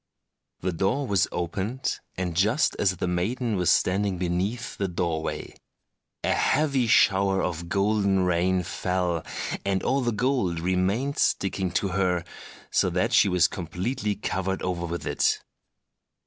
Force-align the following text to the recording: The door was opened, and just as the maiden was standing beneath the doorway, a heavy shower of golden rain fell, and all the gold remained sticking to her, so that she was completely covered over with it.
The 0.61 0.71
door 0.71 1.05
was 1.05 1.27
opened, 1.31 1.99
and 2.17 2.35
just 2.35 2.75
as 2.79 2.97
the 2.97 3.07
maiden 3.07 3.55
was 3.55 3.69
standing 3.69 4.17
beneath 4.17 4.75
the 4.75 4.87
doorway, 4.87 5.53
a 6.23 6.33
heavy 6.33 6.87
shower 6.87 7.43
of 7.43 7.69
golden 7.69 8.21
rain 8.23 8.63
fell, 8.63 9.23
and 9.63 9.83
all 9.83 10.01
the 10.01 10.11
gold 10.11 10.59
remained 10.59 11.19
sticking 11.19 11.69
to 11.73 11.89
her, 11.89 12.23
so 12.71 12.89
that 12.89 13.13
she 13.13 13.29
was 13.29 13.47
completely 13.47 14.15
covered 14.15 14.63
over 14.63 14.87
with 14.87 15.05
it. 15.05 15.39